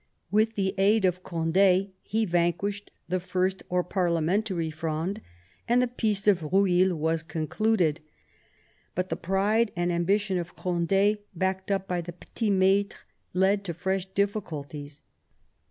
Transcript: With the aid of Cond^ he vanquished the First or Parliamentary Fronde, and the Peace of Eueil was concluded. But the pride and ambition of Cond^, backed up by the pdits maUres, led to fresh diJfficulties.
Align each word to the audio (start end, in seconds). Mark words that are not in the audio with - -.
With 0.31 0.55
the 0.55 0.73
aid 0.79 1.05
of 1.05 1.21
Cond^ 1.21 1.91
he 2.01 2.25
vanquished 2.25 2.89
the 3.07 3.19
First 3.19 3.61
or 3.69 3.83
Parliamentary 3.83 4.71
Fronde, 4.71 5.21
and 5.67 5.79
the 5.79 5.87
Peace 5.87 6.27
of 6.27 6.39
Eueil 6.39 6.95
was 6.97 7.21
concluded. 7.21 7.99
But 8.95 9.09
the 9.09 9.15
pride 9.15 9.71
and 9.75 9.91
ambition 9.91 10.39
of 10.39 10.55
Cond^, 10.55 11.19
backed 11.35 11.69
up 11.69 11.87
by 11.87 12.01
the 12.01 12.13
pdits 12.13 12.49
maUres, 12.51 13.03
led 13.35 13.63
to 13.63 13.75
fresh 13.75 14.09
diJfficulties. 14.13 15.01